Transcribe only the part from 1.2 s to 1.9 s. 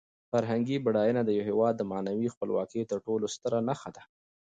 د یو هېواد د